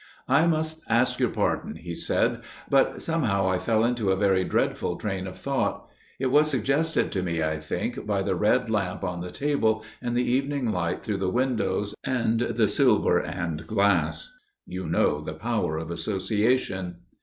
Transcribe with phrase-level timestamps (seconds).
[0.27, 4.95] "I must ask your pardon," he said, "but somehow I fell into a very dreadful
[4.95, 5.87] train of thought.
[6.17, 10.17] It was suggested to me, I think, by the red lamp on the table and
[10.17, 14.31] the evening light through the windows, and the silver and glass.
[14.65, 16.95] (You know the power of association!)